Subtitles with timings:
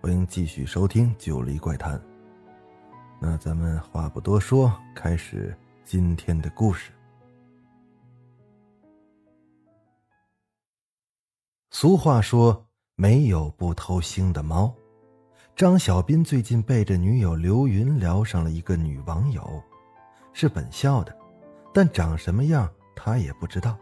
[0.00, 1.98] 欢迎继续收听《九黎怪谈》。
[3.18, 6.92] 那咱们话不多说，开始今天的故事。
[11.70, 14.72] 俗话说，没有不偷腥的猫。
[15.56, 19.60] 张小斌最近背着女友刘云聊上了一个女网友，
[20.32, 21.16] 是本校的，
[21.72, 23.76] 但长什么样他也不知道。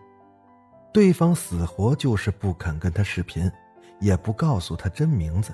[0.93, 3.51] 对方死活就是不肯跟他视频，
[4.01, 5.53] 也不告诉他真名字。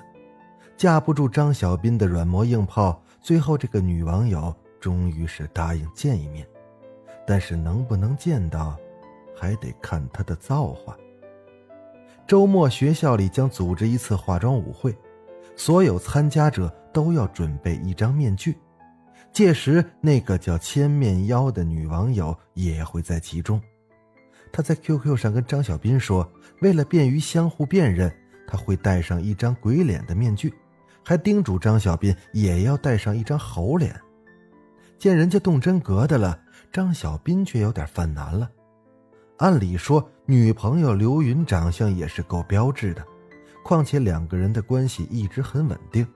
[0.81, 6.43] 架不住张小斌的软磨硬泡，最后这个女网友终于是答应见一面，
[7.23, 8.75] 但是能不能见到，
[9.37, 10.97] 还得看他的造化。
[12.25, 14.97] 周末学校里将组织一次化妆舞会，
[15.55, 18.57] 所有参加者都要准备一张面具，
[19.31, 23.61] 届时那个叫千面妖的女网友也会在其中。
[24.51, 26.27] 他在 QQ 上跟张小斌说，
[26.61, 28.11] 为了便于相互辨认，
[28.47, 30.51] 他会戴上一张鬼脸的面具，
[31.03, 33.99] 还叮嘱张小斌也要带上一张猴脸。
[34.97, 36.39] 见人家动真格的了，
[36.71, 38.49] 张小斌却有点犯难了。
[39.37, 43.03] 按理说，女朋友刘云长相也是够标致的，
[43.63, 46.07] 况且两个人的关系一直很稳定，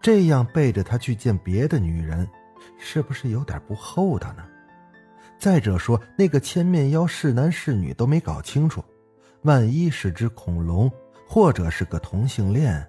[0.00, 2.28] 这样背着他去见别的女人，
[2.78, 4.44] 是不是有点不厚道呢？
[5.36, 8.82] 再者说，那个千面妖是男是女都没搞清楚，
[9.42, 10.88] 万一是只恐龙，
[11.26, 12.86] 或者是个同性恋，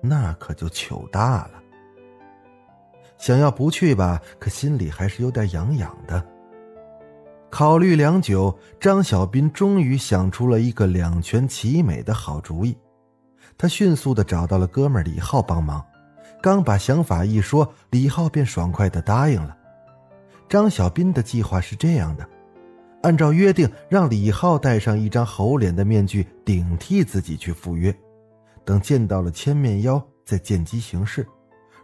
[0.00, 1.52] 那可就糗大了。
[3.18, 6.24] 想要不去吧，可心里还是有点痒痒的。
[7.50, 12.78] 考虑良久，张小斌终于想出了一个两全其美的好主意。
[13.58, 15.84] 他迅速的找到了哥们李浩帮忙，
[16.40, 19.54] 刚把想法一说，李浩便爽快的答应了。
[20.48, 22.26] 张小斌的计划是这样的：
[23.02, 27.94] 按照约定，让李浩戴上一张猴脸的面具顶替自己去赴约，
[28.70, 31.26] 等见到了千面妖再见机行事。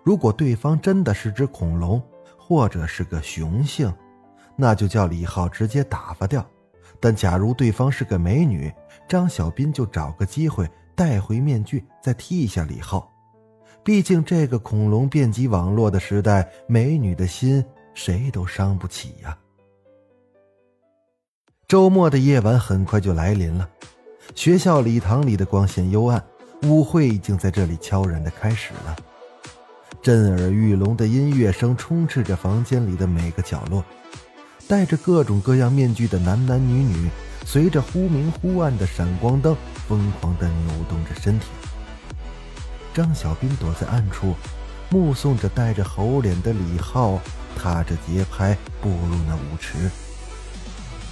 [0.05, 2.01] 如果对方真的是只恐龙，
[2.39, 3.93] 或者是个雄性，
[4.55, 6.41] 那就叫李浩直接打发掉；
[7.01, 8.73] 但假如对方是个美女，
[9.09, 13.13] 张小斌就找个机会带回面具，再替一下李浩。
[13.83, 17.65] 毕竟这个恐龙遍及网络的时代，美女的心。
[17.95, 19.37] 谁都伤不起呀。
[21.67, 23.69] 周末的夜晚很快就来临了，
[24.37, 26.25] 学校礼堂里的光线幽暗，
[26.63, 28.97] 舞会已经在这里悄然的开始了。
[30.03, 33.85] 震耳欲聋的音乐声充斥着房间里的每个角落，
[34.69, 37.09] 戴着各种各样面具的男男女女，
[37.45, 39.57] 随着忽明忽暗的闪光灯，
[39.89, 41.47] 疯狂的扭动着身体。
[42.95, 44.35] 张小斌躲在暗处，
[44.91, 47.21] 目送着戴着猴脸的李浩。
[47.59, 49.91] 踏着节拍步入那舞池。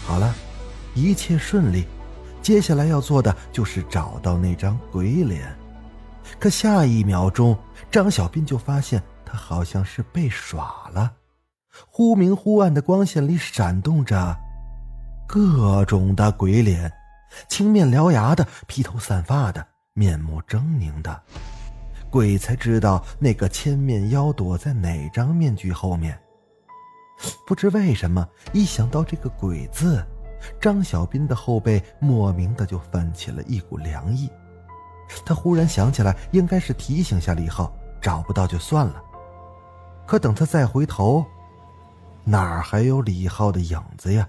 [0.05, 0.35] 好了，
[0.95, 1.87] 一切顺利，
[2.45, 5.51] 接下来要做的就是找到那张鬼脸。
[6.39, 7.57] 可下一秒钟，
[7.91, 11.11] 张小斌就发现他好像是被耍了。
[11.89, 14.37] 忽明忽暗的光线里闪动着
[15.27, 16.93] 各种的鬼脸，
[17.49, 21.23] 青面獠牙的，披头散发的，面目狰狞的。
[22.11, 26.21] 鬼才知道那个千面妖躲在哪张面具后面。
[27.47, 30.05] 不知为什么，一想到这个“鬼”字，
[30.61, 34.31] 张小斌的后背莫名的就泛起了一股凉意。
[35.25, 39.03] 他忽然想起来，应该是提醒下李浩，找不到就算了。
[40.07, 41.25] 可等他再回头，
[42.25, 44.29] 哪儿还有李浩的影子呀？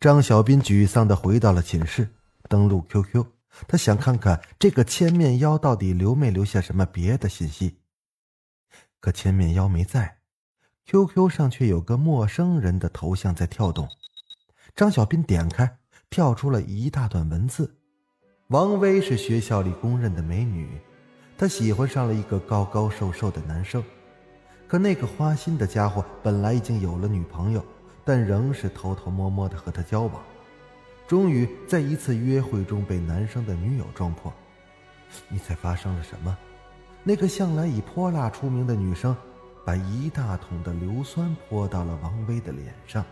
[0.00, 2.08] 张小斌沮丧的回到了寝室，
[2.48, 3.24] 登录 QQ，
[3.66, 7.78] 他想看看这个千面妖到底留没留下什么别的信息。
[9.00, 10.18] 可千面妖没在。
[10.86, 13.88] QQ 上却有个陌生人的头像在跳动，
[14.74, 15.78] 张小斌点开，
[16.10, 17.76] 跳出了一大段文字。
[18.48, 20.68] 王薇是学校里公认的美女，
[21.38, 23.84] 她喜欢上了一个高高瘦瘦的男生，
[24.66, 27.64] 可那个花心的家伙本来已经有了女朋友，
[28.04, 30.20] 但仍是偷偷摸摸的和他交往。
[31.06, 34.32] 终于在一次约会中被男生的女友撞破。
[35.28, 36.36] 你猜发生了什么？
[37.04, 39.16] 那个向来以泼辣出名的女生。
[39.66, 43.02] 把一大桶的硫酸泼到了王威的脸上，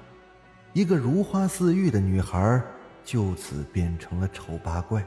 [0.72, 2.62] 一个如花似玉的女孩
[3.04, 5.04] 就此变成了丑八怪。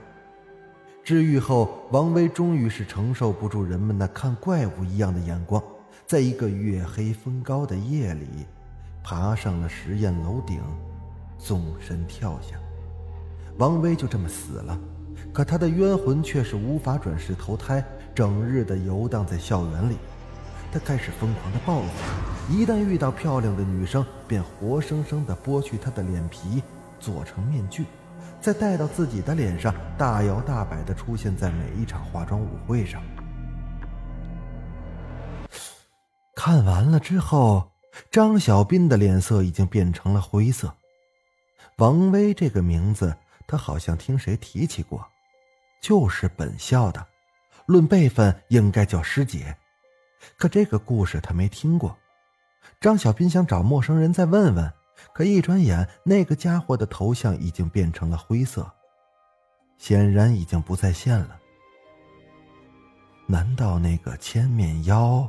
[1.04, 5.62] 治愈后，王威终于是承受不住人们那看怪物一样的眼光，
[6.06, 8.46] 在一个月黑风高的夜里，
[9.04, 10.62] 爬上了实验楼顶，
[11.38, 12.58] 纵身跳下。
[13.58, 14.80] 王威就这么死了，
[15.32, 17.84] 可他的冤魂却是无法转世投胎，
[18.14, 19.98] 整日的游荡在校园里。
[20.72, 26.62] 他开始疯狂的报复，一旦遇到漂亮的女生，便活生生的剥去她的脸皮，
[27.00, 27.86] 做成面具，
[28.40, 33.02] 再戴到自己的脸上，大摇大摆的出现在每一场化妆舞会上。
[36.36, 37.72] 看完了之后，
[38.12, 40.72] 张小斌的脸色已经变成了灰色。
[41.78, 43.16] 王威这个名字。
[43.48, 45.08] 他好像听谁提起过，
[45.80, 47.06] 就是本校的，
[47.68, 49.56] 论辈分应该叫师姐，
[50.36, 51.96] 可这个故事他没听过。
[52.86, 54.72] 张小斌想找陌生人再问问，
[55.12, 58.72] 可一转眼，那个家伙的头像已经变成了灰色，
[59.80, 61.36] 显然已经不在线了。
[63.26, 65.28] 难道那个千面妖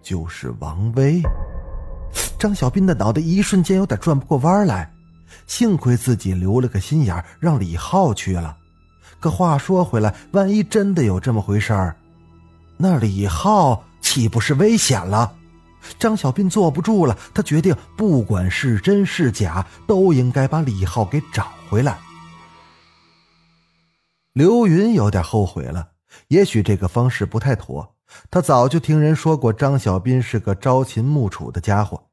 [0.00, 1.20] 就是王威？
[2.38, 4.90] 张小斌的脑袋一瞬间有点转不过弯来。
[5.46, 8.56] 幸亏自己留了个心眼让李浩去了。
[9.20, 11.94] 可话说回来，万一真的有这么回事儿，
[12.78, 15.36] 那李浩岂不是危险了？
[15.98, 21.98] 张小斌坐不住了，他决定不管是真是假，都应该把李浩给找回来。
[24.32, 25.90] 刘云有点后悔了，
[26.28, 27.96] 也许这个方式不太妥。
[28.30, 32.08] 他早就听人说过张小斌是个朝秦暮楚的家伙，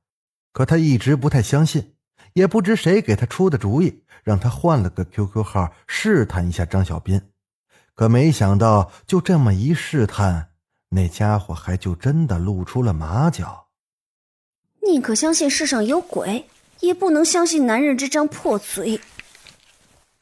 [0.53, 1.93] 可他一直不太相信。
[2.33, 7.19] 也不知谁给他出的主意，让他换了个 QQ 号试探一下张小斌。
[7.95, 10.49] 可没想到，就这么一试探，
[10.89, 13.67] 那家伙还就真的露出了马脚。
[14.81, 16.47] 宁可相信世上有鬼，
[16.79, 19.01] 也不能相信男人这张破嘴。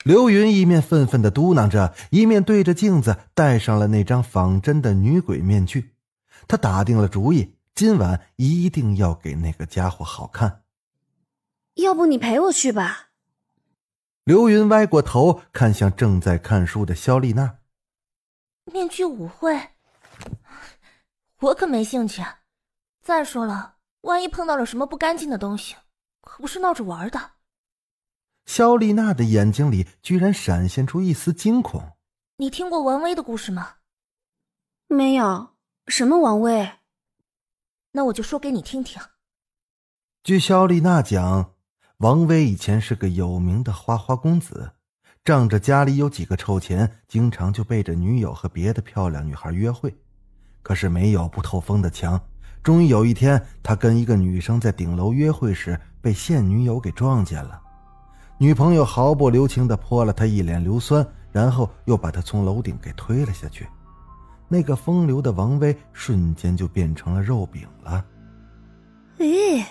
[0.03, 5.95] 刘云一面愤愤的嘟囔着，一面对着镜子戴上了那张仿真的女鬼面具。
[6.47, 10.63] 他打定了主意，今晚一定要给那个家伙好看。
[11.75, 13.09] 要不你陪我去吧。
[14.23, 17.57] 刘云歪过头看向正在看书的肖丽娜。
[18.71, 19.69] 面具舞会，
[21.41, 22.23] 我可没兴趣。
[23.01, 25.75] 再说了，万一碰到了什么不干净的东西，
[26.21, 27.31] 可不是闹着玩的。
[28.45, 31.97] 肖丽娜的眼睛里居然闪现出一丝惊恐。
[32.37, 33.75] 你听过王威的故事吗？
[34.87, 35.55] 没有。
[35.87, 36.79] 什么王威？
[37.91, 39.01] 那我就说给你听听。
[40.23, 41.53] 据肖丽娜讲。
[41.99, 44.73] 王威以前是个有名的花花公子，
[45.23, 49.95] 仗着家里有几个臭钱，经常就背着女友和别的漂亮女孩约会。
[50.65, 52.19] 可是没有不透风的墙，
[52.63, 57.61] 终于有一天，他跟一个女生在顶楼约会时，被现女友给撞见了。
[58.39, 63.67] 女朋友毫不留情地泼了他一脸硫酸，然后又把他从楼顶给推了下去。
[64.47, 68.03] 那个风流的王威瞬间就变成了肉饼了。
[69.19, 69.63] 咦，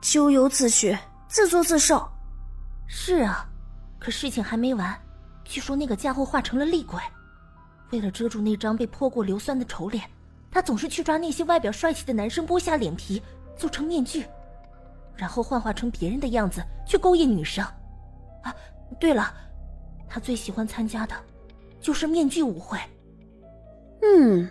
[0.00, 0.96] 咎由自取。
[1.28, 2.10] 自作自受，
[2.88, 3.46] 是啊，
[3.98, 4.98] 可事情还没完。
[5.44, 6.98] 据说那个家伙化成了厉鬼，
[7.90, 10.04] 为了遮住那张被泼过硫酸的丑脸，
[10.50, 13.22] 他总是去抓那些外表帅气的男生，剥下脸皮
[13.56, 14.24] 做成面具，
[15.16, 17.64] 然后幻化成别人的样子去勾引女生。
[18.42, 18.54] 啊，
[18.98, 19.34] 对了，
[20.08, 21.14] 他最喜欢参加的，
[21.80, 22.78] 就是面具舞会。
[24.02, 24.48] 嗯，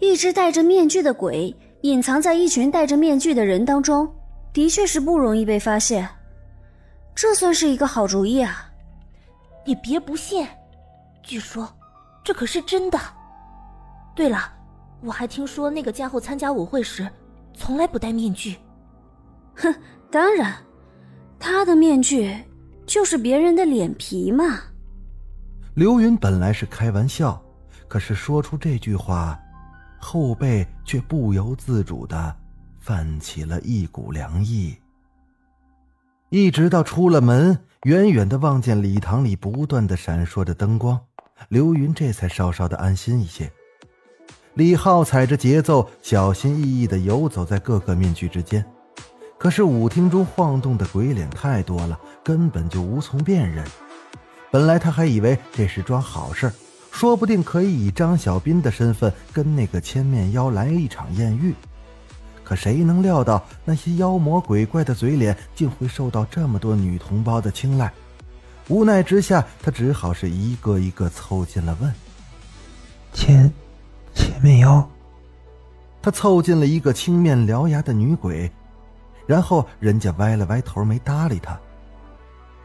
[0.00, 4.12] 一只戴着面具的鬼隐藏在一群戴着面具的人当中。
[4.52, 6.08] 的确是不容易被发现，
[7.14, 8.72] 这算是一个好主意啊！
[9.66, 10.48] 你别不信，
[11.22, 11.70] 据说
[12.26, 12.98] 这可是真的。
[14.12, 14.52] 对了，
[15.00, 17.08] 我还听说那个家伙参加舞会时
[17.54, 18.56] 从来不戴面具。
[19.54, 19.72] 哼，
[20.10, 20.52] 当然，
[21.38, 22.36] 他的面具
[22.84, 24.58] 就是别人的脸皮嘛。
[25.74, 27.40] 刘云本来是开玩笑，
[27.86, 29.38] 可是说出这句话，
[30.00, 32.36] 后背却不由自主的。
[32.80, 34.76] 泛起了一股凉意。
[36.30, 41.00] 一直到出了门，远远的望见礼堂里不断的闪烁着灯光，
[41.48, 43.50] 刘云这才稍稍的安心一些。
[44.54, 48.64] 李浩踩着节奏，小心翼翼的游走在各个面具之间。
[49.38, 53.64] 可是舞厅中晃动的鬼脸太多了，根本就无从辨认。
[54.50, 56.50] 本来他还以为这是桩好事，
[56.90, 61.54] 说不定可以以张小斌的身份跟那个千面妖来一场艳遇。
[62.42, 67.92] 可谁能料到那些妖魔鬼怪的嘴脸竟会受到这么多女同胞的青睐？
[68.68, 71.94] 无奈之下，他只好是一个一个凑近了问
[73.14, 73.52] ：“千，
[74.14, 74.88] 千面妖。”
[76.02, 78.50] 他凑近了一个青面獠牙的女鬼，
[79.26, 81.58] 然后人家歪了歪头，没搭理他。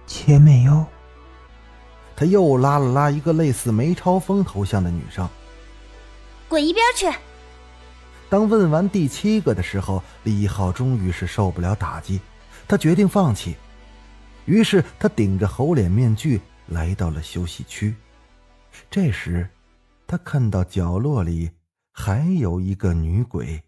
[0.08, 0.86] 千面妖。
[2.16, 5.28] 他又拉了拉一个类似梅超风头像的女生，
[6.48, 7.12] 滚一边去！
[8.30, 12.20] 当问完第七个的时候，李浩终于是受不了打击，
[12.68, 13.56] 他决定放弃。
[14.46, 17.96] 于是他顶着猴脸面具来到了休息区。
[18.90, 19.50] 这时，
[20.08, 21.52] 他看到角落里
[21.92, 23.64] 还有一个女鬼，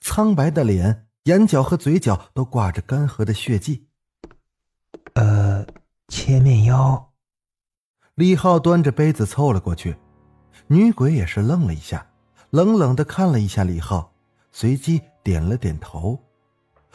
[0.00, 3.86] 苍白的脸、眼角和嘴角都挂着干涸的血迹。
[5.14, 5.66] 呃，
[6.08, 7.12] 切面妖。
[8.14, 9.96] 李浩端着杯子凑了过去，
[10.66, 12.06] 女鬼也是愣了一下。
[12.50, 14.12] 冷冷的看了一下李浩，
[14.50, 16.18] 随即点了点头。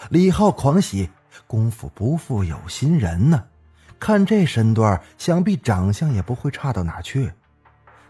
[0.09, 1.09] 李浩狂喜，
[1.47, 3.43] 功夫不负有心人呢，
[3.99, 7.31] 看这身段，想必长相也不会差到哪去。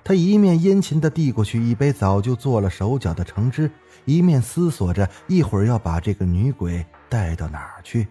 [0.04, 3.72] 他一面殷勤的递过去一杯早就做了手脚的橙汁，
[4.06, 8.08] 一面思索着一会儿要把这个女鬼带到哪儿去。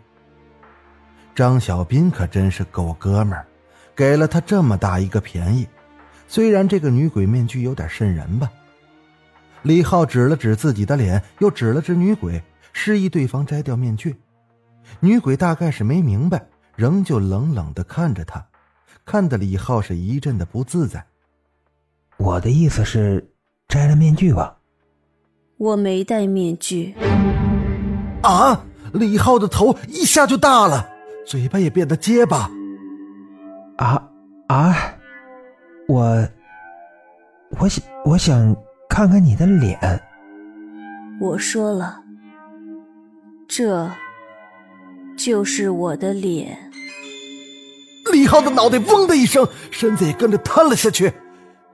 [1.37, 3.47] 张小斌可真是够哥们儿，
[3.95, 5.67] 给了他这么大一个便宜。
[6.27, 8.51] 虽然这个女鬼面具有点瘆人吧。
[9.63, 12.43] 李浩指了指自己的脸，又指了指女鬼，
[12.73, 14.17] 示意对方摘掉面具。
[15.01, 18.47] 女鬼大概是没明白，仍旧冷冷的看着他，
[19.05, 21.05] 看得李浩是一阵的不自在。
[22.17, 23.31] 我的意思是，
[23.69, 24.57] 摘了面具吧。
[25.59, 26.95] 我没戴面具。
[28.23, 28.65] 啊！
[28.93, 30.89] 李浩的头一下就大了，
[31.27, 32.51] 嘴巴也变得结巴。
[33.77, 34.09] 啊
[34.49, 34.75] 啊！
[35.89, 36.29] 我，
[37.59, 38.57] 我想，我想。
[38.87, 40.01] 看看你的脸，
[41.19, 42.01] 我说了，
[43.49, 43.91] 这
[45.17, 46.59] 就是我的脸。
[48.13, 51.13] 李浩的脑袋嗡的一声，身子也跟着瘫了下去，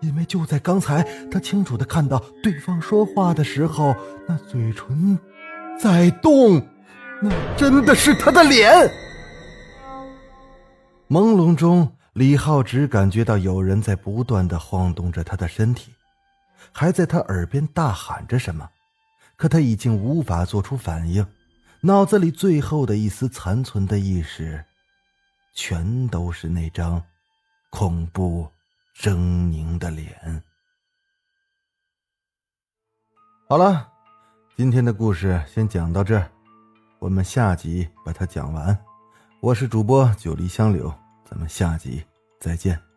[0.00, 3.94] 因为就在刚才，他清楚的看到对方说话的时候，
[4.26, 5.18] 那嘴唇
[5.78, 6.64] 在动，
[7.20, 8.72] 那真的是他的脸。
[11.08, 15.92] 朦胧中，李浩只感觉到有人在不断的晃动着他的身体。
[16.72, 18.68] 还在他耳边大喊着什么，
[19.36, 21.26] 可他已经无法做出反应，
[21.82, 24.62] 脑子里最后的一丝残存的意识，
[25.54, 27.02] 全都是那张
[27.70, 28.46] 恐怖
[28.94, 30.42] 狰狞的脸。
[33.48, 33.90] 好了，
[34.54, 36.30] 今天的故事先讲到这儿，
[36.98, 38.78] 我们下集把它讲完。
[39.40, 40.94] 我是主播九黎香柳，
[41.24, 42.04] 咱们下集
[42.38, 42.89] 再见。